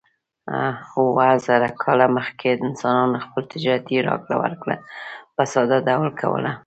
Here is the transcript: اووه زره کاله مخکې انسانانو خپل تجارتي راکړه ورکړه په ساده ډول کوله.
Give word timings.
اووه 0.93 1.27
زره 1.45 1.69
کاله 1.81 2.07
مخکې 2.17 2.49
انسانانو 2.67 3.23
خپل 3.25 3.43
تجارتي 3.53 3.95
راکړه 4.07 4.35
ورکړه 4.43 4.75
په 5.35 5.43
ساده 5.51 5.77
ډول 5.87 6.09
کوله. 6.21 6.51